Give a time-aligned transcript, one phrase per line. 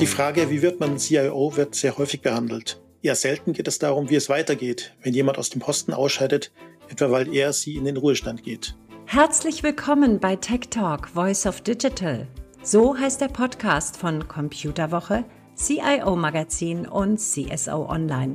[0.00, 2.82] Die Frage, wie wird man CIO, wird sehr häufig behandelt.
[3.00, 6.50] Eher selten geht es darum, wie es weitergeht, wenn jemand aus dem Posten ausscheidet,
[6.88, 8.74] etwa weil er sie in den Ruhestand geht.
[9.06, 12.26] Herzlich willkommen bei Tech Talk Voice of Digital.
[12.62, 18.34] So heißt der Podcast von Computerwoche, CIO Magazin und CSO Online.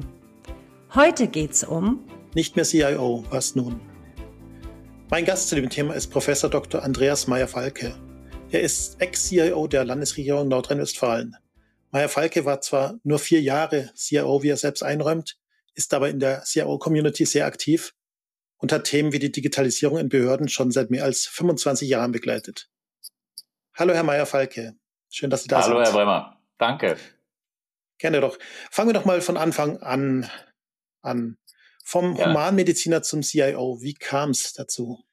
[0.96, 2.00] Heute geht's um
[2.36, 3.82] Nicht mehr CIO, was nun?
[5.10, 6.84] Mein Gast zu dem Thema ist Professor Dr.
[6.84, 7.96] Andreas Meyer-Falke.
[8.49, 11.35] Er ist Ex-CIO der Landesregierung Nordrhein-Westfalen.
[11.91, 15.38] Meyer-Falke war zwar nur vier Jahre CIO, wie er selbst einräumt,
[15.73, 17.93] ist aber in der CIO-Community sehr aktiv
[18.57, 22.70] und hat Themen wie die Digitalisierung in Behörden schon seit mehr als 25 Jahren begleitet.
[23.75, 24.75] Hallo, Herr Meyer-Falke.
[25.09, 25.75] Schön, dass Sie da Hallo, sind.
[25.75, 26.41] Hallo, Herr Bremer.
[26.57, 26.98] Danke.
[27.98, 28.37] Gerne doch.
[28.70, 30.29] Fangen wir doch mal von Anfang an
[31.01, 31.37] an.
[31.84, 32.27] Vom ja.
[32.27, 35.03] Humanmediziner zum CIO, wie kam es dazu?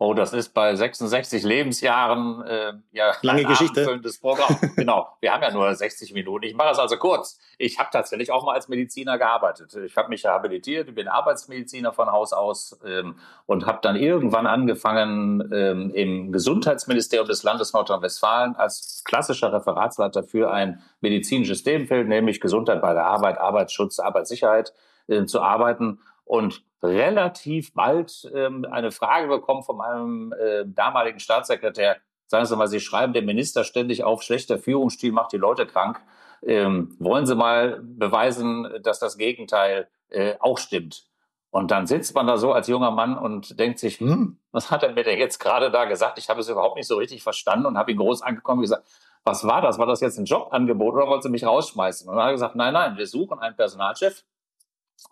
[0.00, 3.84] Oh, das ist bei 66 Lebensjahren äh, ja lange Geschichte.
[4.20, 4.56] Programm.
[4.76, 5.08] genau.
[5.20, 6.44] Wir haben ja nur 60 Minuten.
[6.44, 7.40] Ich mache das also kurz.
[7.58, 9.74] Ich habe tatsächlich auch mal als Mediziner gearbeitet.
[9.74, 14.46] Ich habe mich habilitiert, ich bin Arbeitsmediziner von Haus aus ähm, und habe dann irgendwann
[14.46, 22.40] angefangen ähm, im Gesundheitsministerium des Landes Nordrhein-Westfalen als klassischer Referatsleiter für ein medizinisches Themenfeld, nämlich
[22.40, 24.72] Gesundheit bei der Arbeit, Arbeitsschutz, Arbeitssicherheit
[25.08, 31.96] äh, zu arbeiten und relativ bald ähm, eine Frage bekommen von meinem äh, damaligen Staatssekretär.
[32.26, 36.00] Sagen Sie mal, Sie schreiben dem Minister ständig auf, schlechter Führungsstil macht die Leute krank.
[36.42, 41.06] Ähm, wollen Sie mal beweisen, dass das Gegenteil äh, auch stimmt?
[41.50, 44.82] Und dann sitzt man da so als junger Mann und denkt sich, hm, was hat
[44.82, 46.18] er mir denn jetzt gerade da gesagt?
[46.18, 48.86] Ich habe es überhaupt nicht so richtig verstanden und habe ihn groß angekommen und gesagt,
[49.24, 49.78] was war das?
[49.78, 52.08] War das jetzt ein Jobangebot oder wollen Sie mich rausschmeißen?
[52.08, 54.24] Und dann hat er gesagt, nein, nein, wir suchen einen Personalchef,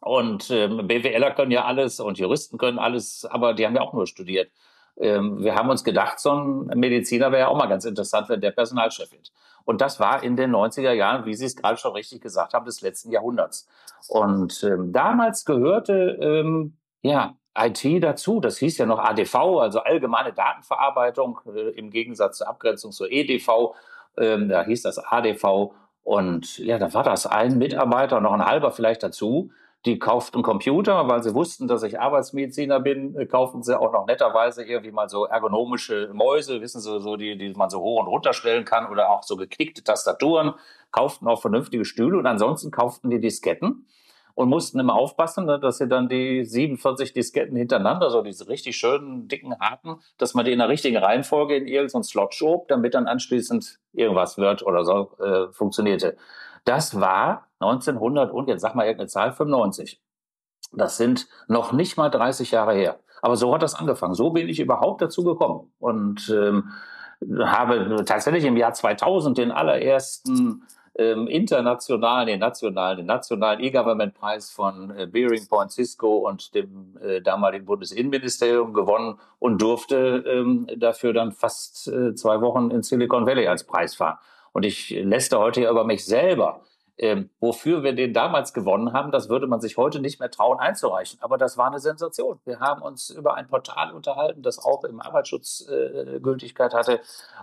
[0.01, 3.93] und ähm, BWLer können ja alles und Juristen können alles, aber die haben ja auch
[3.93, 4.51] nur studiert.
[4.99, 8.41] Ähm, wir haben uns gedacht, so ein Mediziner wäre ja auch mal ganz interessant, wenn
[8.41, 9.33] der Personalchef wird.
[9.65, 12.65] Und das war in den 90er Jahren, wie Sie es gerade schon richtig gesagt haben,
[12.65, 13.69] des letzten Jahrhunderts.
[14.09, 18.41] Und ähm, damals gehörte ähm, ja IT dazu.
[18.41, 23.75] Das hieß ja noch ADV, also allgemeine Datenverarbeitung äh, im Gegensatz zur Abgrenzung zur EDV.
[24.19, 25.73] Ähm, da hieß das ADV.
[26.03, 29.51] Und ja, da war das ein Mitarbeiter, noch ein halber vielleicht dazu
[29.87, 34.07] die kauften Computer, weil sie wussten, dass ich Arbeitsmediziner bin, äh, kaufen sie auch noch
[34.07, 38.09] netterweise irgendwie mal so ergonomische Mäuse, wissen Sie, so die, die man so hoch und
[38.09, 40.55] runter stellen kann oder auch so geknickte Tastaturen,
[40.91, 43.87] kauften auch vernünftige Stühle und ansonsten kauften die Disketten
[44.35, 48.77] und mussten immer aufpassen, ne, dass sie dann die 47 Disketten hintereinander, so diese richtig
[48.77, 52.95] schönen, dicken, harten, dass man die in der richtigen Reihenfolge in irgendeinen Slot schob, damit
[52.95, 56.17] dann anschließend irgendwas wird oder so äh, funktionierte.
[56.67, 60.03] Das war 1900 und jetzt sag mal irgendeine Zahl, 95.
[60.73, 62.99] Das sind noch nicht mal 30 Jahre her.
[63.23, 64.15] Aber so hat das angefangen.
[64.15, 66.73] So bin ich überhaupt dazu gekommen und ähm,
[67.41, 70.67] habe tatsächlich im Jahr 2000 den allerersten
[70.97, 77.21] ähm, internationalen, den nationalen, den nationalen E-Government-Preis von äh, Bearing Point Cisco und dem äh,
[77.21, 83.47] damaligen Bundesinnenministerium gewonnen und durfte ähm, dafür dann fast äh, zwei Wochen in Silicon Valley
[83.47, 84.19] als Preis fahren.
[84.57, 86.63] Und ich lässte heute ja über mich selber.
[86.97, 90.59] Ähm, wofür wir den damals gewonnen haben, das würde man sich heute nicht mehr trauen
[90.59, 91.19] einzureichen.
[91.21, 92.41] Aber das war eine Sensation.
[92.47, 97.01] Wir haben uns über ein Portal unterhalten, das auch im Arbeitsschutz äh, Gültigkeit hatte.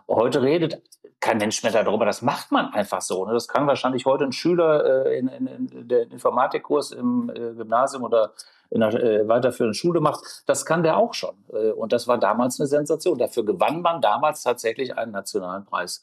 [0.07, 0.81] Heute redet
[1.19, 2.03] kein Mensch mehr darüber.
[2.03, 3.28] Das macht man einfach so.
[3.28, 3.34] Ne?
[3.34, 8.01] Das kann wahrscheinlich heute ein Schüler äh, in, in, in der Informatikkurs im äh, Gymnasium
[8.01, 8.34] oder
[8.72, 11.35] in einer äh, weiterführenden Schule macht, das kann der auch schon.
[11.53, 13.19] Äh, und das war damals eine Sensation.
[13.19, 16.01] Dafür gewann man damals tatsächlich einen nationalen Preis.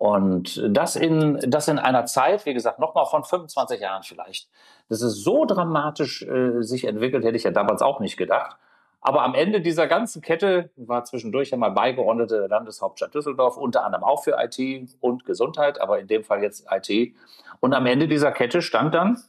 [0.00, 4.48] Und das in, das in einer Zeit, wie gesagt, nochmal von 25 Jahren vielleicht.
[4.88, 8.56] Das ist so dramatisch äh, sich entwickelt, hätte ich ja damals auch nicht gedacht.
[9.02, 14.02] Aber am Ende dieser ganzen Kette war zwischendurch ja mal beigeordnete Landeshauptstadt Düsseldorf, unter anderem
[14.02, 17.14] auch für IT und Gesundheit, aber in dem Fall jetzt IT.
[17.60, 19.22] Und am Ende dieser Kette stand dann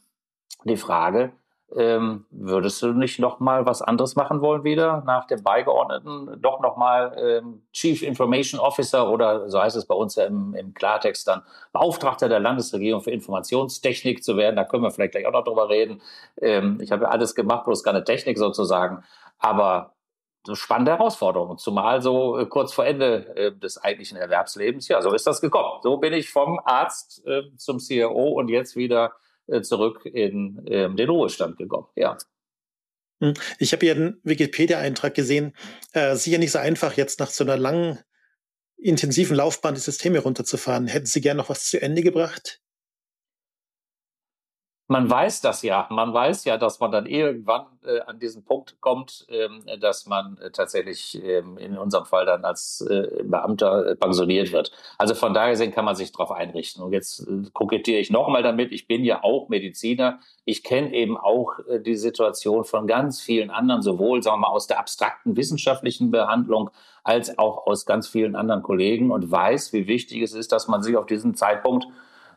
[0.64, 1.32] die Frage,
[1.76, 6.40] ähm, würdest du nicht noch mal was anderes machen wollen wieder nach dem Beigeordneten?
[6.40, 10.54] Doch noch mal ähm, Chief Information Officer oder so heißt es bei uns ja im,
[10.54, 11.42] im Klartext dann
[11.72, 14.56] Beauftragter der Landesregierung für Informationstechnik zu werden.
[14.56, 16.02] Da können wir vielleicht gleich auch noch drüber reden.
[16.40, 19.02] Ähm, ich habe ja alles gemacht, bloß keine Technik sozusagen.
[19.38, 19.94] Aber
[20.44, 24.88] so spannende Herausforderung, zumal so äh, kurz vor Ende äh, des eigentlichen Erwerbslebens.
[24.88, 25.80] Ja, so ist das gekommen.
[25.82, 29.12] So bin ich vom Arzt äh, zum CRO und jetzt wieder
[29.62, 31.88] zurück in ähm, den Ruhestand gekommen.
[31.96, 32.18] Ja.
[33.20, 33.34] Hm.
[33.58, 35.54] Ich habe hier einen Wikipedia-Eintrag gesehen.
[35.92, 37.98] Äh, sicher nicht so einfach, jetzt nach so einer langen,
[38.76, 40.88] intensiven Laufbahn die Systeme runterzufahren.
[40.88, 42.60] Hätten Sie gern noch was zu Ende gebracht?
[44.92, 45.88] Man weiß das ja.
[45.90, 50.38] Man weiß ja, dass man dann irgendwann äh, an diesen Punkt kommt, ähm, dass man
[50.38, 54.70] äh, tatsächlich ähm, in unserem Fall dann als äh, Beamter äh, pensioniert wird.
[54.98, 56.82] Also von daher gesehen kann man sich darauf einrichten.
[56.82, 58.70] Und jetzt äh, kokettiere ich nochmal damit.
[58.70, 60.20] Ich bin ja auch Mediziner.
[60.44, 64.54] Ich kenne eben auch äh, die Situation von ganz vielen anderen, sowohl sagen wir mal
[64.54, 66.70] aus der abstrakten wissenschaftlichen Behandlung
[67.02, 70.82] als auch aus ganz vielen anderen Kollegen und weiß, wie wichtig es ist, dass man
[70.82, 71.86] sich auf diesen Zeitpunkt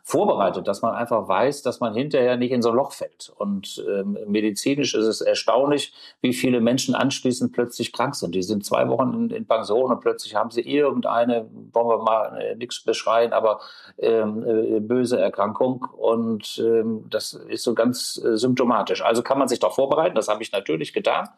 [0.08, 3.34] vorbereitet, dass man einfach weiß, dass man hinterher nicht in so ein Loch fällt.
[3.38, 8.36] Und ähm, medizinisch ist es erstaunlich, wie viele Menschen anschließend plötzlich krank sind.
[8.36, 12.40] Die sind zwei Wochen in, in Pension und plötzlich haben sie irgendeine, wollen wir mal
[12.40, 13.62] äh, nichts beschreien, aber
[13.98, 15.88] ähm, äh, böse Erkrankung.
[15.98, 19.02] Und ähm, das ist so ganz äh, symptomatisch.
[19.02, 20.14] Also kann man sich doch vorbereiten.
[20.14, 21.30] Das habe ich natürlich getan.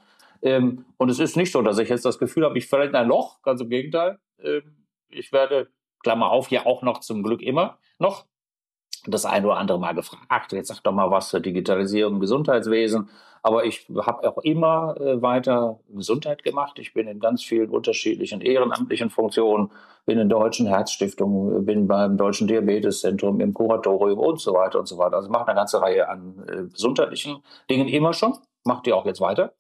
[0.42, 2.96] Ähm, und es ist nicht so, dass ich jetzt das Gefühl habe, ich falle in
[2.96, 3.42] ein Loch.
[3.44, 4.20] Ganz im Gegenteil.
[4.44, 5.70] Ähm, ich werde
[6.04, 8.26] Klammer auf, ja auch noch zum Glück immer noch
[9.12, 13.10] das ein oder andere Mal gefragt, jetzt sag doch mal was zur Digitalisierung im Gesundheitswesen.
[13.44, 16.80] Aber ich habe auch immer äh, weiter Gesundheit gemacht.
[16.80, 19.72] Ich bin in ganz vielen unterschiedlichen ehrenamtlichen Funktionen,
[20.06, 24.98] bin in Deutschen Herzstiftung, bin beim Deutschen Diabeteszentrum, im Kuratorium und so weiter und so
[24.98, 25.18] weiter.
[25.18, 29.22] Also mache eine ganze Reihe an äh, gesundheitlichen Dingen immer schon, mache die auch jetzt
[29.22, 29.54] weiter.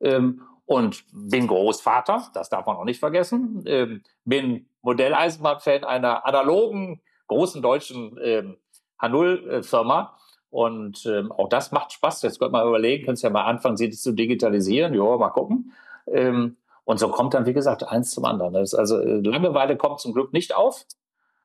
[0.00, 3.64] Ähm, und bin Großvater, das darf man auch nicht vergessen.
[3.66, 8.56] Ähm, bin Modelleisenbahn-Fan einer analogen großen deutschen ähm,
[9.00, 10.16] H0-Firma.
[10.50, 12.22] Und ähm, auch das macht Spaß.
[12.22, 14.94] Jetzt könnt ihr mal überlegen, könnt ihr ja mal anfangen, sie zu digitalisieren.
[14.94, 15.72] Ja, mal gucken.
[16.08, 18.56] Ähm, und so kommt dann, wie gesagt, eins zum anderen.
[18.56, 20.86] Also äh, Langeweile kommt zum Glück nicht auf.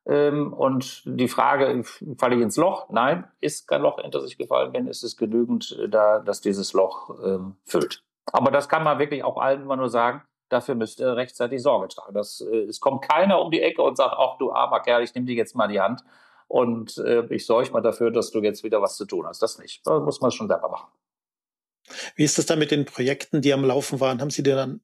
[0.07, 1.83] Ähm, und die Frage,
[2.17, 2.89] falle ich ins Loch?
[2.89, 4.87] Nein, ist kein Loch, in das ich gefallen bin.
[4.87, 8.03] Ist es genügend äh, da, dass dieses Loch ähm, füllt.
[8.31, 10.23] Aber das kann man wirklich auch allen immer nur sagen.
[10.49, 12.13] Dafür müsst ihr rechtzeitig Sorge tragen.
[12.13, 15.13] Das, äh, es kommt keiner um die Ecke und sagt, ach du armer Kerl, ich
[15.13, 16.03] nehme dich jetzt mal die Hand
[16.47, 19.41] und äh, ich sorge mal dafür, dass du jetzt wieder was zu tun hast.
[19.41, 19.85] Das nicht.
[19.85, 20.91] Da muss man schon selber machen.
[22.15, 24.21] Wie ist das dann mit den Projekten, die am Laufen waren?
[24.21, 24.81] Haben Sie dir dann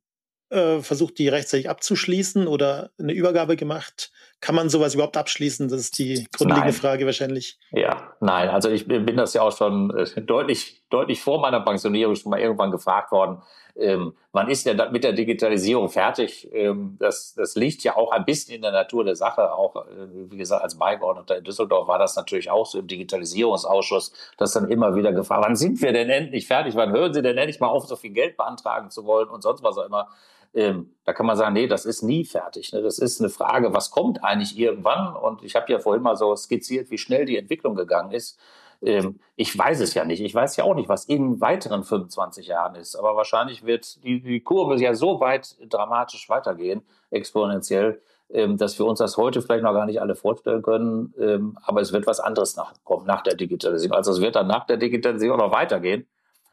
[0.49, 4.11] äh, versucht, die rechtzeitig abzuschließen oder eine Übergabe gemacht?
[4.41, 5.69] Kann man sowas überhaupt abschließen?
[5.69, 6.73] Das ist die grundlegende nein.
[6.73, 7.59] Frage wahrscheinlich.
[7.69, 8.49] Ja, nein.
[8.49, 12.39] Also ich bin das ja auch schon äh, deutlich, deutlich vor meiner Pensionierung schon mal
[12.39, 13.43] irgendwann gefragt worden.
[13.75, 16.49] Ähm, wann ist denn mit der Digitalisierung fertig?
[16.53, 19.53] Ähm, das, das liegt ja auch ein bisschen in der Natur der Sache.
[19.53, 24.11] Auch, äh, wie gesagt, als Beigeordneter in Düsseldorf war das natürlich auch so im Digitalisierungsausschuss,
[24.37, 26.75] dass dann immer wieder gefragt, wann sind wir denn endlich fertig?
[26.75, 29.61] Wann hören Sie denn endlich mal auf, so viel Geld beantragen zu wollen und sonst
[29.61, 30.07] was auch immer?
[30.53, 32.73] Ähm, da kann man sagen, nee, das ist nie fertig.
[32.73, 32.81] Ne?
[32.81, 35.15] Das ist eine Frage, was kommt eigentlich irgendwann?
[35.15, 38.37] Und ich habe ja vorhin mal so skizziert, wie schnell die Entwicklung gegangen ist.
[38.81, 40.21] Ähm, ich weiß es ja nicht.
[40.21, 42.95] Ich weiß ja auch nicht, was in weiteren 25 Jahren ist.
[42.95, 46.81] Aber wahrscheinlich wird die, die Kurve ja so weit dramatisch weitergehen,
[47.11, 51.13] exponentiell, ähm, dass wir uns das heute vielleicht noch gar nicht alle vorstellen können.
[51.19, 53.95] Ähm, aber es wird was anderes nachkommen nach der Digitalisierung.
[53.95, 56.07] Also es wird dann nach der Digitalisierung noch weitergehen.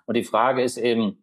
[0.07, 1.23] Und die Frage ist eben,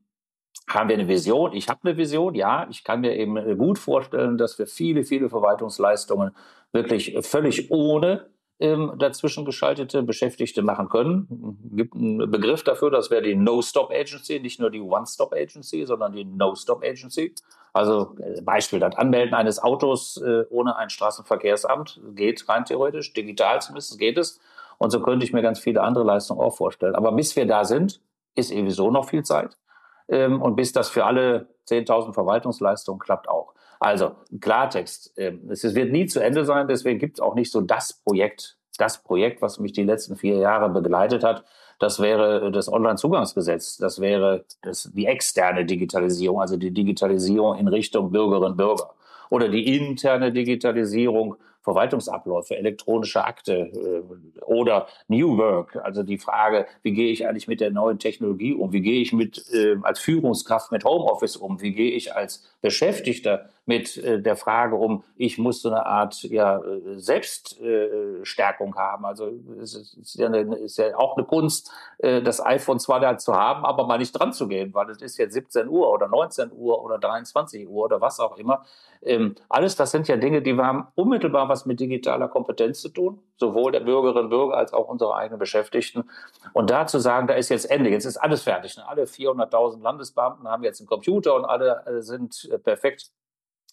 [0.68, 1.54] haben wir eine Vision?
[1.54, 2.68] Ich habe eine Vision, ja.
[2.70, 6.36] Ich kann mir eben äh, gut vorstellen, dass wir viele, viele Verwaltungsleistungen
[6.72, 8.28] wirklich völlig ohne
[8.60, 11.60] ähm, dazwischen geschaltete Beschäftigte machen können.
[11.70, 16.24] Es gibt einen Begriff dafür, das wäre die No-Stop-Agency, nicht nur die One-Stop-Agency, sondern die
[16.24, 17.36] No-Stop-Agency.
[17.74, 23.62] Also äh, Beispiel, das Anmelden eines Autos äh, ohne ein Straßenverkehrsamt geht rein theoretisch, digital
[23.62, 24.40] zumindest geht es.
[24.78, 26.96] Und so könnte ich mir ganz viele andere Leistungen auch vorstellen.
[26.96, 28.02] Aber bis wir da sind,
[28.36, 29.58] ist sowieso noch viel Zeit.
[30.08, 33.54] Ähm, und bis das für alle 10.000 Verwaltungsleistungen klappt auch.
[33.80, 37.62] Also Klartext, äh, es wird nie zu Ende sein, deswegen gibt es auch nicht so
[37.62, 41.44] das Projekt, das Projekt, was mich die letzten vier Jahre begleitet hat.
[41.80, 48.12] Das wäre das Onlinezugangsgesetz, das wäre das, die externe Digitalisierung, also die Digitalisierung in Richtung
[48.12, 48.92] Bürgerinnen und Bürger
[49.30, 56.94] oder die interne Digitalisierung Verwaltungsabläufe, elektronische Akte äh, oder New Work, also die Frage, wie
[56.94, 60.72] gehe ich eigentlich mit der neuen Technologie um, wie gehe ich mit äh, als Führungskraft
[60.72, 65.62] mit Homeoffice um, wie gehe ich als Beschäftigter mit äh, der Frage um, ich muss
[65.62, 66.62] so eine Art ja,
[66.96, 69.06] Selbststärkung haben.
[69.06, 69.32] Also
[69.62, 73.34] es ist ja, eine, ist ja auch eine Kunst, äh, das iPhone zwar da zu
[73.34, 76.52] haben, aber mal nicht dran zu gehen, weil es ist jetzt 17 Uhr oder 19
[76.52, 78.66] Uhr oder 23 Uhr oder was auch immer.
[79.06, 83.20] Ähm, alles das sind ja Dinge, die haben unmittelbar was mit digitaler Kompetenz zu tun,
[83.38, 86.10] sowohl der Bürgerinnen und Bürger als auch unsere eigenen Beschäftigten.
[86.54, 88.78] Und da zu sagen, da ist jetzt Ende, jetzt ist alles fertig.
[88.78, 88.88] Ne?
[88.88, 93.12] Alle 400.000 Landesbeamten haben jetzt einen Computer und alle äh, sind äh, perfekt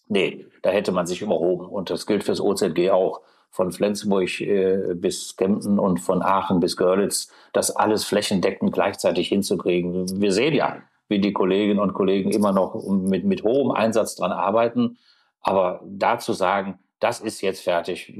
[0.07, 1.65] Nee, da hätte man sich überhoben.
[1.67, 3.21] Und das gilt fürs OZG auch.
[3.49, 10.19] Von Flensburg äh, bis Kempten und von Aachen bis Görlitz, das alles flächendeckend gleichzeitig hinzukriegen.
[10.19, 14.31] Wir sehen ja, wie die Kolleginnen und Kollegen immer noch mit, mit hohem Einsatz dran
[14.31, 14.97] arbeiten.
[15.39, 18.13] Aber da zu sagen, das ist jetzt fertig,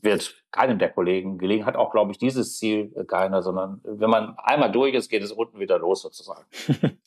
[0.00, 4.08] wird keinem der Kollegen gelegen, hat auch, glaube ich, dieses Ziel äh, keiner, sondern wenn
[4.08, 6.46] man einmal durch ist, geht es unten wieder los sozusagen.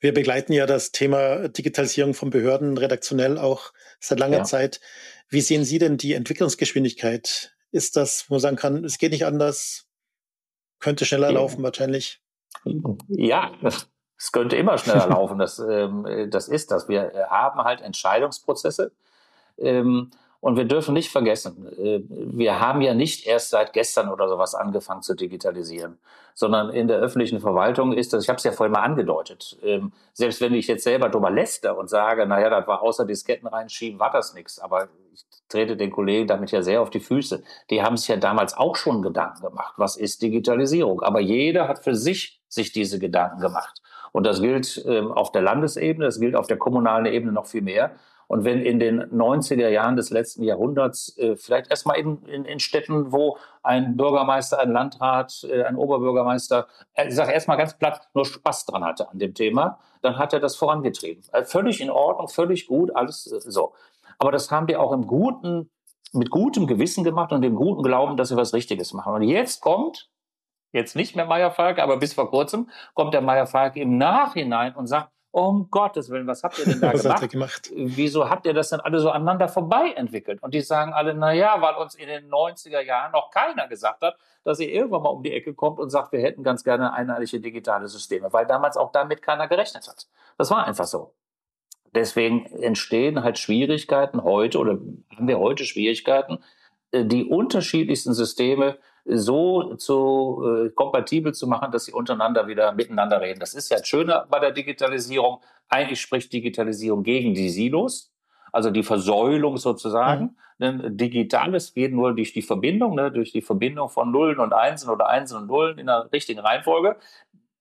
[0.00, 4.44] Wir begleiten ja das Thema Digitalisierung von Behörden redaktionell auch seit langer ja.
[4.44, 4.80] Zeit.
[5.28, 7.54] Wie sehen Sie denn die Entwicklungsgeschwindigkeit?
[7.70, 9.86] Ist das, wo man sagen kann, es geht nicht anders,
[10.80, 11.34] könnte schneller ja.
[11.34, 12.22] laufen wahrscheinlich?
[13.08, 13.52] Ja,
[14.16, 15.38] es könnte immer schneller laufen.
[15.38, 16.88] Das, ähm, das ist das.
[16.88, 18.92] Wir haben halt Entscheidungsprozesse.
[19.58, 24.28] Ähm, und wir dürfen nicht vergessen, äh, wir haben ja nicht erst seit gestern oder
[24.28, 25.98] sowas angefangen zu digitalisieren,
[26.34, 29.92] sondern in der öffentlichen Verwaltung ist das, ich habe es ja vorhin mal angedeutet, ähm,
[30.12, 33.98] selbst wenn ich jetzt selber drüber läster und sage, naja, das war außer Disketten reinschieben,
[33.98, 37.42] war das nichts, aber ich trete den Kollegen damit ja sehr auf die Füße.
[37.70, 41.82] Die haben sich ja damals auch schon Gedanken gemacht, was ist Digitalisierung, aber jeder hat
[41.82, 43.82] für sich sich diese Gedanken gemacht.
[44.12, 47.62] Und das gilt ähm, auf der Landesebene, das gilt auf der kommunalen Ebene noch viel
[47.62, 47.92] mehr.
[48.28, 52.60] Und wenn in den 90er Jahren des letzten Jahrhunderts äh, vielleicht erstmal in, in, in
[52.60, 58.08] Städten, wo ein Bürgermeister, ein Landrat, äh, ein Oberbürgermeister, äh, ich sage erstmal ganz platt,
[58.12, 61.24] nur Spaß dran hatte an dem Thema, dann hat er das vorangetrieben.
[61.32, 63.72] Äh, völlig in Ordnung, völlig gut, alles äh, so.
[64.18, 65.70] Aber das haben wir auch im guten,
[66.12, 69.14] mit gutem Gewissen gemacht und dem guten Glauben, dass wir was Richtiges machen.
[69.14, 70.10] Und jetzt kommt,
[70.72, 74.74] jetzt nicht mehr Meier Falk, aber bis vor kurzem kommt der Meier Falk im Nachhinein
[74.74, 77.30] und sagt, um Gottes Willen, was habt ihr denn da was gemacht?
[77.30, 77.70] gemacht?
[77.74, 80.42] Wieso habt ihr das denn alle so aneinander vorbei entwickelt?
[80.42, 84.02] Und die sagen alle, na ja, weil uns in den 90er Jahren noch keiner gesagt
[84.02, 86.92] hat, dass ihr irgendwann mal um die Ecke kommt und sagt, wir hätten ganz gerne
[86.92, 90.06] einheitliche digitale Systeme, weil damals auch damit keiner gerechnet hat.
[90.38, 91.12] Das war einfach so.
[91.94, 94.72] Deswegen entstehen halt Schwierigkeiten heute oder
[95.16, 96.38] haben wir heute Schwierigkeiten,
[96.90, 98.78] äh, die unterschiedlichsten Systeme
[99.10, 103.40] so zu äh, kompatibel zu machen, dass sie untereinander wieder miteinander reden.
[103.40, 105.40] Das ist ja das Schöne bei der Digitalisierung.
[105.68, 108.12] Eigentlich spricht Digitalisierung gegen die Silos,
[108.52, 110.36] also die Versäulung sozusagen.
[110.58, 110.96] Mhm.
[110.96, 115.08] Digitales geht nur durch die Verbindung, ne, durch die Verbindung von Nullen und Einsen oder
[115.08, 116.96] Einsen und Nullen in der richtigen Reihenfolge.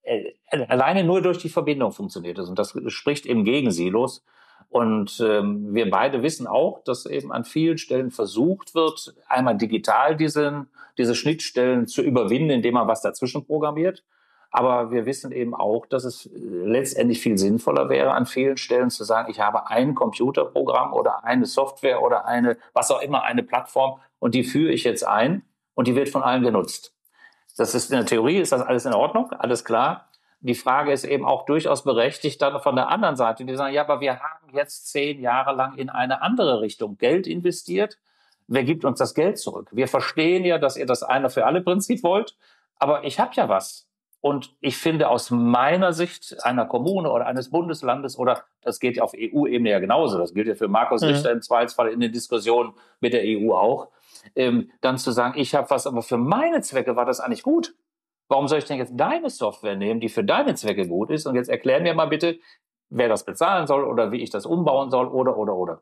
[0.02, 0.34] Äh,
[0.68, 2.50] alleine nur durch die Verbindung funktioniert es.
[2.50, 4.26] Und das spricht eben gegen Silos.
[4.70, 10.16] Und ähm, wir beide wissen auch, dass eben an vielen Stellen versucht wird, einmal digital
[10.18, 14.04] diesen, diese Schnittstellen zu überwinden, indem man was dazwischen programmiert.
[14.52, 18.90] Aber wir wissen eben auch, dass es äh, letztendlich viel sinnvoller wäre, an vielen Stellen
[18.90, 23.44] zu sagen, ich habe ein Computerprogramm oder eine Software oder eine, was auch immer, eine
[23.44, 25.44] Plattform und die führe ich jetzt ein
[25.76, 26.94] und die wird von allen genutzt.
[27.58, 30.08] Das ist in der Theorie, ist das alles in Ordnung, alles klar
[30.40, 33.82] die Frage ist eben auch durchaus berechtigt dann von der anderen Seite, die sagen, ja,
[33.82, 37.98] aber wir haben jetzt zehn Jahre lang in eine andere Richtung Geld investiert.
[38.48, 39.70] Wer gibt uns das Geld zurück?
[39.72, 42.38] Wir verstehen ja, dass ihr das einer für alle Prinzip wollt,
[42.78, 43.88] aber ich habe ja was.
[44.20, 49.04] Und ich finde aus meiner Sicht einer Kommune oder eines Bundeslandes oder das geht ja
[49.04, 51.10] auf EU-Ebene ja genauso, das gilt ja für Markus mhm.
[51.10, 53.90] Richter im Zweifelsfall in den Diskussionen mit der EU auch,
[54.36, 57.76] ähm, dann zu sagen, ich habe was, aber für meine Zwecke war das eigentlich gut.
[58.28, 61.26] Warum soll ich denn jetzt deine Software nehmen, die für deine Zwecke gut ist?
[61.26, 62.40] Und jetzt erklären mir mal bitte,
[62.90, 65.82] wer das bezahlen soll oder wie ich das umbauen soll oder, oder, oder.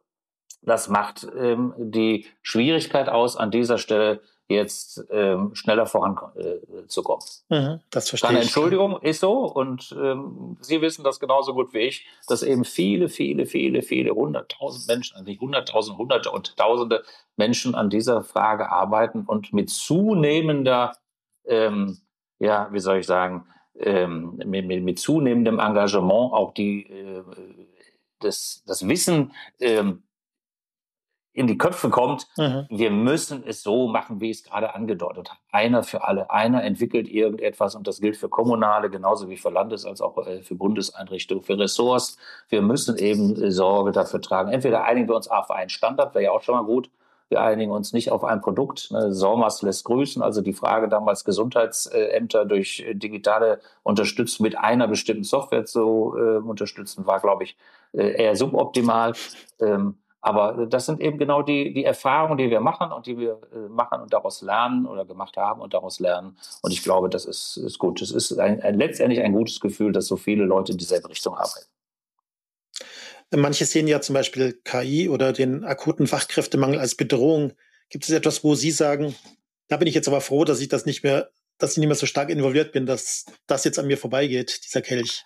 [0.61, 7.25] Das macht ähm, die Schwierigkeit aus, an dieser Stelle jetzt ähm, schneller voranzukommen.
[7.49, 9.45] Äh, mhm, das verstehe Keine Entschuldigung, ist so.
[9.45, 14.11] Und ähm, Sie wissen das genauso gut wie ich, dass eben viele, viele, viele, viele
[14.11, 17.03] hunderttausend Menschen, also nicht hunderttausend, hunderte und tausende
[17.37, 20.95] Menschen an dieser Frage arbeiten und mit zunehmender
[21.45, 21.97] ähm,
[22.39, 23.45] ja, wie soll ich sagen,
[23.77, 27.23] ähm, mit, mit, mit, zunehmendem Engagement auch die, äh,
[28.19, 30.03] das, das Wissen ähm,
[31.35, 32.65] in die Köpfe kommt, mhm.
[32.69, 35.39] wir müssen es so machen, wie ich es gerade angedeutet habe.
[35.51, 39.85] Einer für alle, einer entwickelt irgendetwas und das gilt für kommunale genauso wie für Landes-
[39.85, 42.17] als auch äh, für Bundeseinrichtungen, für Ressorts.
[42.47, 44.51] Wir müssen eben äh, Sorge dafür tragen.
[44.51, 46.89] Entweder einigen wir uns auf einen Standard, wäre ja auch schon mal gut,
[47.29, 48.91] wir einigen uns nicht auf ein Produkt.
[48.91, 50.21] Ne, SORMAS lässt grüßen.
[50.21, 57.07] Also die Frage damals Gesundheitsämter durch digitale Unterstützung mit einer bestimmten Software zu äh, unterstützen,
[57.07, 57.57] war, glaube ich,
[57.93, 59.13] äh, eher suboptimal.
[59.59, 63.39] Ähm, aber das sind eben genau die, die Erfahrungen, die wir machen und die wir
[63.53, 66.35] äh, machen und daraus lernen oder gemacht haben und daraus lernen.
[66.63, 68.01] Und ich glaube, das ist, ist gut.
[68.01, 71.35] Es ist ein, ein, letztendlich ein gutes Gefühl, dass so viele Leute in dieselbe Richtung
[71.35, 71.67] arbeiten.
[73.35, 77.53] Manche sehen ja zum Beispiel KI oder den akuten Fachkräftemangel als Bedrohung.
[77.89, 79.15] Gibt es etwas, wo Sie sagen,
[79.67, 81.95] da bin ich jetzt aber froh, dass ich das nicht mehr, dass ich nicht mehr
[81.95, 85.23] so stark involviert bin, dass das jetzt an mir vorbeigeht, dieser Kelch?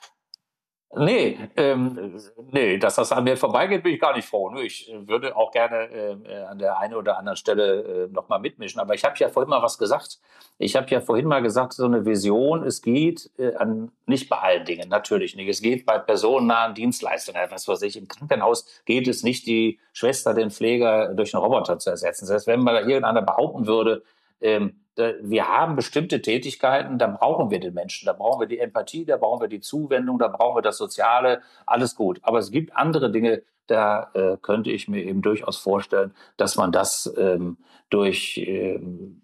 [0.95, 2.19] Nee, ähm,
[2.51, 4.51] nee, dass das an mir vorbeigeht, bin ich gar nicht froh.
[4.55, 8.81] Ich würde auch gerne äh, an der einen oder anderen Stelle äh, nochmal mitmischen.
[8.81, 10.19] Aber ich habe ja vorhin mal was gesagt.
[10.57, 14.37] Ich habe ja vorhin mal gesagt, so eine Vision, es geht äh, an, nicht bei
[14.39, 15.47] allen Dingen, natürlich nicht.
[15.47, 17.95] Es geht bei personennahen Dienstleistungen, was ich.
[17.95, 22.25] Im Krankenhaus geht es nicht, die Schwester, den Pfleger durch einen Roboter zu ersetzen.
[22.25, 24.01] Das heißt, wenn mal irgendeiner behaupten würde,
[24.41, 24.79] ähm,
[25.21, 29.15] wir haben bestimmte Tätigkeiten, da brauchen wir den Menschen, da brauchen wir die Empathie, da
[29.15, 32.19] brauchen wir die Zuwendung, da brauchen wir das Soziale, alles gut.
[32.21, 36.71] Aber es gibt andere Dinge, da äh, könnte ich mir eben durchaus vorstellen, dass man
[36.71, 37.57] das ähm,
[37.89, 39.21] durch ähm,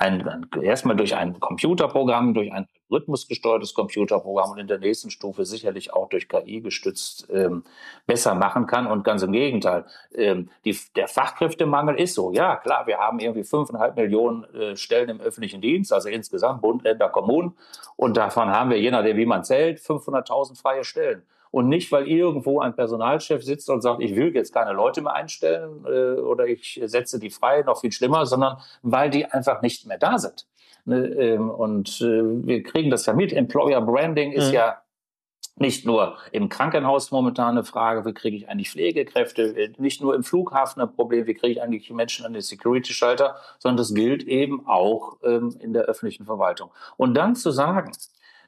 [0.00, 5.92] ein, erstmal durch ein Computerprogramm, durch ein rhythmusgesteuertes Computerprogramm und in der nächsten Stufe sicherlich
[5.92, 7.64] auch durch KI gestützt ähm,
[8.06, 8.86] besser machen kann.
[8.86, 12.32] Und ganz im Gegenteil, ähm, die, der Fachkräftemangel ist so.
[12.32, 16.82] Ja, klar, wir haben irgendwie fünfeinhalb Millionen äh, Stellen im öffentlichen Dienst, also insgesamt Bund,
[16.82, 17.54] Länder, Kommunen.
[17.96, 22.06] Und davon haben wir, je nachdem, wie man zählt, 500.000 freie Stellen und nicht, weil
[22.06, 26.46] irgendwo ein Personalchef sitzt und sagt, ich will jetzt keine Leute mehr einstellen äh, oder
[26.46, 30.46] ich setze die frei, noch viel schlimmer, sondern weil die einfach nicht mehr da sind.
[30.84, 33.32] Ne, ähm, und äh, wir kriegen das ja mit.
[33.32, 34.54] Employer Branding ist mhm.
[34.54, 34.78] ja
[35.56, 40.22] nicht nur im Krankenhaus momentan eine Frage, wie kriege ich eigentlich Pflegekräfte, nicht nur im
[40.22, 44.22] Flughafen ein Problem, wie kriege ich eigentlich die Menschen an den Security-Schalter, sondern das gilt
[44.22, 46.70] eben auch ähm, in der öffentlichen Verwaltung.
[46.96, 47.92] Und dann zu sagen,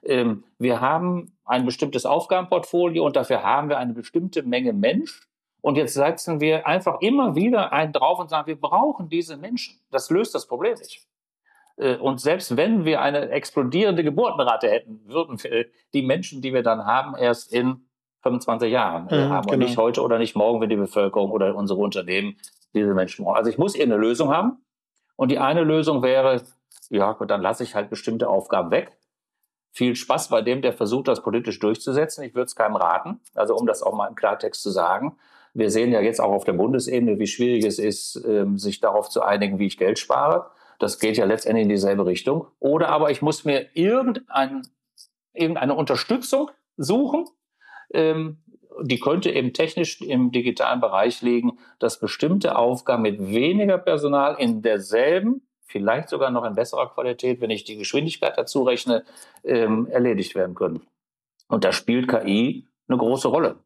[0.04, 5.28] ähm, wir haben ein bestimmtes Aufgabenportfolio und dafür haben wir eine bestimmte Menge Mensch.
[5.61, 9.78] Und jetzt setzen wir einfach immer wieder einen drauf und sagen, wir brauchen diese Menschen.
[9.90, 11.06] Das löst das Problem nicht.
[11.76, 16.62] Äh, und selbst wenn wir eine explodierende Geburtenrate hätten, würden wir die Menschen, die wir
[16.62, 17.87] dann haben, erst in
[18.23, 19.52] 25 Jahren mhm, haben genau.
[19.52, 22.37] und nicht heute oder nicht morgen, wenn die Bevölkerung oder unsere Unternehmen
[22.75, 23.37] diese Menschen brauchen.
[23.37, 24.64] Also ich muss eine Lösung haben.
[25.14, 26.42] Und die eine Lösung wäre,
[26.88, 28.97] ja, dann lasse ich halt bestimmte Aufgaben weg
[29.73, 32.23] viel Spaß bei dem, der versucht, das politisch durchzusetzen.
[32.25, 35.17] Ich würde es keinem raten, also um das auch mal im Klartext zu sagen.
[35.55, 39.09] Wir sehen ja jetzt auch auf der Bundesebene, wie schwierig es ist, ähm, sich darauf
[39.09, 40.50] zu einigen, wie ich Geld spare.
[40.79, 42.47] Das geht ja letztendlich in dieselbe Richtung.
[42.59, 44.62] Oder aber ich muss mir irgendein,
[45.33, 47.26] irgendeine Unterstützung suchen,
[47.93, 48.38] ähm,
[48.81, 54.62] die könnte eben technisch im digitalen Bereich liegen, dass bestimmte Aufgaben mit weniger Personal in
[54.62, 59.05] derselben vielleicht sogar noch in besserer Qualität, wenn ich die Geschwindigkeit dazu rechne,
[59.43, 60.87] ähm, erledigt werden können.
[61.49, 63.57] Und da spielt KI eine große Rolle.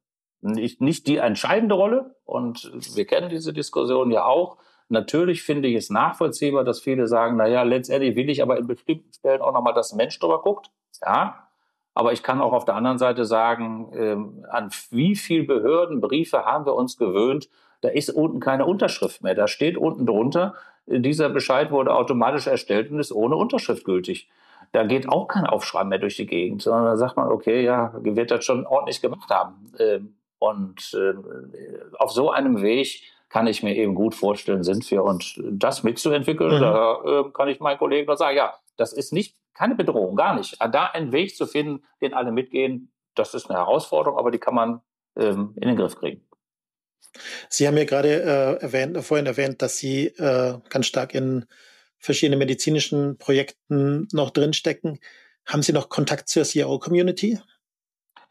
[0.41, 4.59] Nicht, nicht die entscheidende Rolle, und wir kennen diese Diskussion ja auch.
[4.89, 9.13] Natürlich finde ich es nachvollziehbar, dass viele sagen, naja, letztendlich will ich aber in bestimmten
[9.13, 10.71] Stellen auch nochmal, dass ein Mensch drüber guckt.
[11.05, 11.49] Ja,
[11.95, 16.67] aber ich kann auch auf der anderen Seite sagen, ähm, an wie viele Behördenbriefe haben
[16.67, 17.49] wir uns gewöhnt,
[17.81, 19.35] da ist unten keine Unterschrift mehr.
[19.35, 20.55] Da steht unten drunter,
[20.87, 24.29] dieser Bescheid wurde automatisch erstellt und ist ohne Unterschrift gültig.
[24.73, 27.93] Da geht auch kein Aufschreiben mehr durch die Gegend, sondern da sagt man, okay, ja,
[27.95, 29.73] wird das schon ordentlich gemacht haben.
[29.79, 31.53] Ähm, und ähm,
[31.99, 35.03] auf so einem Weg kann ich mir eben gut vorstellen, sind wir.
[35.03, 36.61] Und das mitzuentwickeln, mhm.
[36.61, 40.35] da ähm, kann ich meinen Kollegen nur sagen, ja, das ist nicht keine Bedrohung, gar
[40.35, 40.59] nicht.
[40.61, 44.55] Da einen Weg zu finden, den alle mitgehen, das ist eine Herausforderung, aber die kann
[44.55, 44.81] man
[45.15, 46.27] in den Griff kriegen.
[47.49, 51.47] Sie haben ja gerade äh, erwähnt, vorhin erwähnt, dass Sie äh, ganz stark in
[51.99, 54.99] verschiedenen medizinischen Projekten noch drinstecken.
[55.47, 57.41] Haben Sie noch Kontakt zur CIO-Community?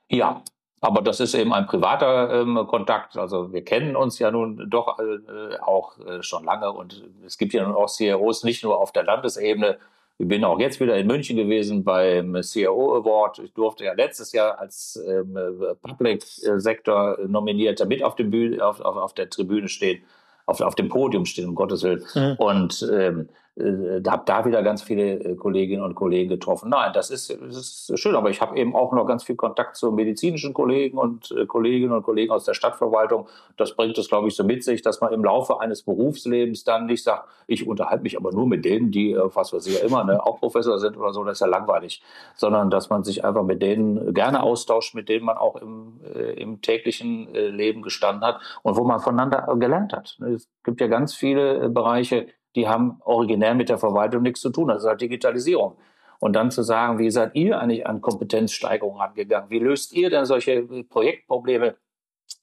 [0.10, 0.44] Ja,
[0.82, 3.18] aber das ist eben ein privater ähm, Kontakt.
[3.18, 7.54] Also wir kennen uns ja nun doch äh, auch äh, schon lange und es gibt
[7.54, 9.80] ja nun auch CIOs nicht nur auf der Landesebene,
[10.18, 13.40] ich bin auch jetzt wieder in München gewesen beim CIO Award.
[13.40, 15.38] Ich durfte ja letztes Jahr als ähm,
[15.82, 20.04] Public Sektor nominierter mit auf, dem Bühne, auf, auf, auf der Tribüne stehen,
[20.46, 22.06] auf, auf dem Podium stehen, um Gottes Willen.
[22.16, 22.36] Mhm.
[22.38, 26.70] Und ähm, äh, habe da wieder ganz viele äh, Kolleginnen und Kollegen getroffen.
[26.70, 29.78] Nein, das ist, das ist schön, aber ich habe eben auch noch ganz viel Kontakt
[29.78, 33.28] zu medizinischen Kollegen und äh, Kolleginnen und Kollegen aus der Stadtverwaltung.
[33.58, 36.86] Das bringt es, glaube ich, so mit sich, dass man im Laufe eines Berufslebens dann
[36.86, 40.04] nicht sagt, ich unterhalte mich aber nur mit denen, die, was weiß ich ja immer,
[40.04, 42.02] ne, auch Professor sind oder so, das ist ja langweilig,
[42.36, 46.34] sondern dass man sich einfach mit denen gerne austauscht, mit denen man auch im, äh,
[46.34, 50.18] im täglichen äh, Leben gestanden hat und wo man voneinander gelernt hat.
[50.34, 54.70] Es gibt ja ganz viele Bereiche, die haben originär mit der Verwaltung nichts zu tun.
[54.70, 55.78] Das ist halt Digitalisierung.
[56.20, 59.50] Und dann zu sagen, wie seid ihr eigentlich an Kompetenzsteigerung angegangen?
[59.50, 61.76] Wie löst ihr denn solche Projektprobleme?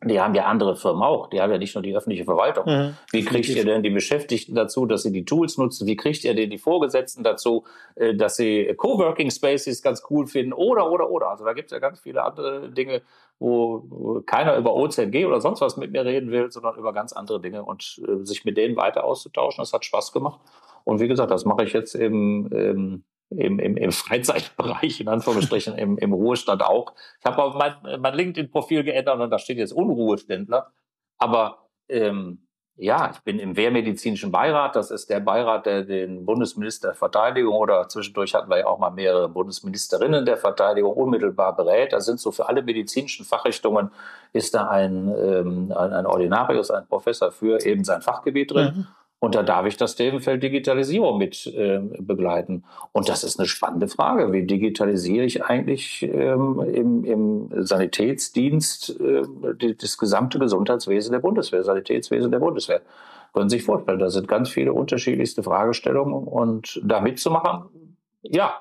[0.05, 1.29] Die haben ja andere Firmen auch.
[1.29, 2.67] Die haben ja nicht nur die öffentliche Verwaltung.
[2.67, 2.97] Mhm.
[3.13, 5.87] Wie kriegt ihr denn die Beschäftigten dazu, dass sie die Tools nutzen?
[5.87, 10.53] Wie kriegt ihr denn die Vorgesetzten dazu, äh, dass sie Coworking Spaces ganz cool finden?
[10.53, 11.31] Oder, oder, oder.
[11.31, 13.03] Also da gibt es ja ganz viele andere Dinge,
[13.43, 17.41] wo keiner über OZG oder sonst was mit mir reden will, sondern über ganz andere
[17.41, 19.63] Dinge und äh, sich mit denen weiter auszutauschen.
[19.63, 20.41] Das hat Spaß gemacht.
[20.85, 25.99] Und wie gesagt, das mache ich jetzt ähm, im, im, im Freizeitbereich, in Anführungsstrichen, im,
[25.99, 26.95] im Ruhestand auch.
[27.19, 30.73] Ich habe auch mein, mein LinkedIn-Profil geändert und da steht jetzt Unruheständler.
[31.19, 34.77] Aber ähm, ja, ich bin im Wehrmedizinischen Beirat.
[34.77, 38.79] Das ist der Beirat, der den Bundesminister der Verteidigung oder zwischendurch hatten wir ja auch
[38.79, 41.93] mal mehrere Bundesministerinnen der Verteidigung unmittelbar berät.
[41.93, 43.91] Da sind so für alle medizinischen Fachrichtungen
[44.33, 48.73] ist da ein, ähm, ein, ein Ordinarius, ein Professor für eben sein Fachgebiet drin.
[48.75, 48.87] Mhm.
[49.23, 52.65] Und da darf ich das Themenfeld Digitalisierung mit äh, begleiten.
[52.91, 54.33] Und das ist eine spannende Frage.
[54.33, 59.23] Wie digitalisiere ich eigentlich ähm, im, im Sanitätsdienst äh,
[59.61, 62.83] die, das gesamte Gesundheitswesen der Bundeswehr, Sanitätswesen der Bundeswehr?
[63.33, 66.27] Können Sie sich vorstellen, da sind ganz viele unterschiedlichste Fragestellungen.
[66.27, 68.61] Und da mitzumachen, ja,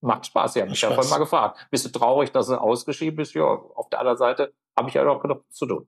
[0.00, 0.54] macht Spaß.
[0.54, 1.66] Sie haben mich ja vorhin mal gefragt.
[1.70, 3.34] Bist du traurig, dass er ausgeschrieben ist?
[3.34, 5.86] Ja, auf der anderen Seite habe ich ja noch genug zu tun.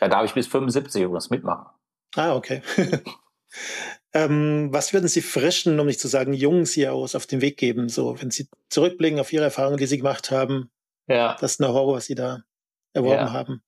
[0.00, 1.66] Da darf ich bis 75 irgendwas mitmachen.
[2.16, 2.62] Ah, okay.
[4.12, 7.88] ähm, was würden Sie frischen, um nicht zu sagen jungen CEOs auf den Weg geben,
[7.88, 10.70] so wenn Sie zurückblicken auf Ihre Erfahrungen, die Sie gemacht haben,
[11.06, 11.36] ja.
[11.40, 12.44] das Know-how, was Sie da
[12.92, 13.32] erworben ja.
[13.32, 13.62] haben?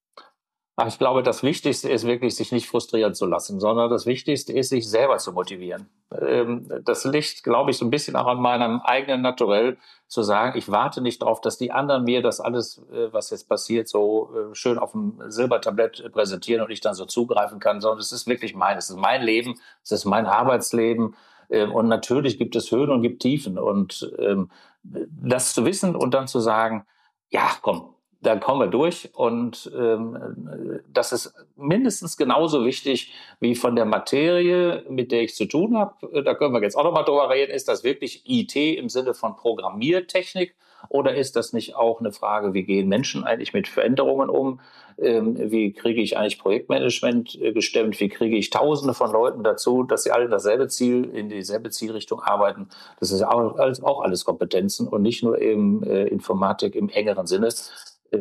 [0.79, 4.53] Ach, ich glaube, das Wichtigste ist wirklich, sich nicht frustrieren zu lassen, sondern das Wichtigste
[4.53, 5.89] ist, sich selber zu motivieren.
[6.21, 10.57] Ähm, das liegt, glaube ich, so ein bisschen auch an meinem eigenen Naturell, zu sagen,
[10.57, 14.31] ich warte nicht darauf, dass die anderen mir das alles, äh, was jetzt passiert, so
[14.35, 18.27] äh, schön auf dem Silbertablett präsentieren und ich dann so zugreifen kann, sondern es ist
[18.27, 21.17] wirklich mein, es ist mein Leben, es ist mein Arbeitsleben.
[21.51, 23.59] Ähm, und natürlich gibt es Höhen und gibt Tiefen.
[23.59, 24.51] Und ähm,
[24.83, 26.87] das zu wissen und dann zu sagen,
[27.31, 27.96] ja, komm,
[28.27, 29.11] dann kommen wir durch.
[29.15, 35.47] Und ähm, das ist mindestens genauso wichtig wie von der Materie, mit der ich zu
[35.47, 36.23] tun habe.
[36.23, 37.53] Da können wir jetzt auch nochmal drüber reden.
[37.53, 40.55] Ist das wirklich IT im Sinne von Programmiertechnik?
[40.89, 44.61] Oder ist das nicht auch eine Frage, wie gehen Menschen eigentlich mit Veränderungen um?
[44.99, 47.99] Ähm, wie kriege ich eigentlich Projektmanagement äh, gestemmt?
[48.01, 52.21] Wie kriege ich Tausende von Leuten dazu, dass sie alle dasselbe Ziel, in dieselbe Zielrichtung
[52.21, 52.69] arbeiten?
[53.01, 57.49] Das ist auch auch alles Kompetenzen und nicht nur eben äh, Informatik im engeren Sinne.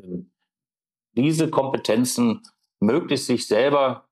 [0.04, 0.32] Ähm,
[1.14, 2.42] diese Kompetenzen
[2.80, 4.06] möglichst sich selber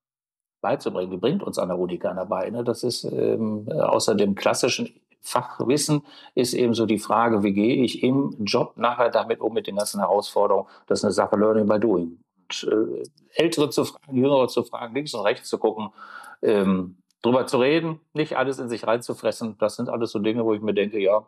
[0.60, 2.48] beizubringen, die bringt uns an der Uni keiner bei.
[2.48, 2.64] Ne?
[2.64, 4.88] Das ist ähm, außer dem klassischen
[5.20, 6.02] Fachwissen
[6.34, 9.76] ist eben so die Frage, wie gehe ich im Job nachher damit um mit den
[9.76, 10.68] ganzen Herausforderungen.
[10.86, 12.18] Das ist eine Sache Learning by Doing.
[12.42, 13.02] Und, äh,
[13.42, 15.90] Ältere zu fragen, Jüngere zu fragen, links und rechts zu gucken,
[16.42, 19.56] ähm, drüber zu reden, nicht alles in sich reinzufressen.
[19.58, 21.26] Das sind alles so Dinge, wo ich mir denke, ja,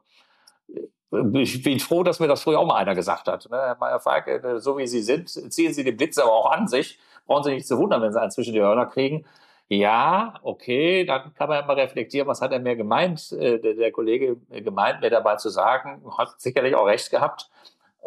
[1.34, 3.48] ich bin froh, dass mir das früher auch mal einer gesagt hat.
[3.50, 3.56] Ne?
[3.56, 6.98] Herr Meyer-Falke, äh, so wie Sie sind, ziehen Sie den Blitz aber auch an sich.
[7.26, 9.24] Brauchen Sie nicht zu wundern, wenn Sie einen zwischen die Hörner kriegen.
[9.68, 13.74] Ja, okay, dann kann man ja mal reflektieren, was hat er mir gemeint, äh, der,
[13.74, 17.50] der, Kollege gemeint, mir dabei zu sagen, hat sicherlich auch recht gehabt.